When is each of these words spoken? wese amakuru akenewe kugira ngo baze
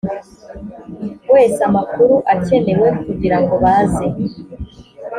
wese 1.33 1.59
amakuru 1.69 2.15
akenewe 2.33 2.87
kugira 3.03 3.37
ngo 3.41 3.53
baze 3.63 4.05